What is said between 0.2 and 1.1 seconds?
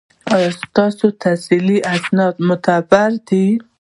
ایا ستاسو